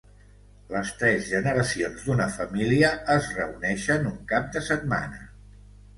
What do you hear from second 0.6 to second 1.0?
Les